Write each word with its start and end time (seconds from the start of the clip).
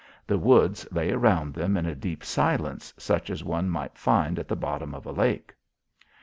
The 0.25 0.39
woods 0.39 0.87
lay 0.91 1.11
around 1.11 1.53
them 1.53 1.77
in 1.77 1.85
a 1.85 1.93
deep 1.93 2.23
silence, 2.23 2.91
such 2.97 3.29
as 3.29 3.43
one 3.43 3.69
might 3.69 3.99
find 3.99 4.39
at 4.39 4.47
the 4.47 4.55
bottom 4.55 4.95
of 4.95 5.05
a 5.05 5.11
lake. 5.11 5.53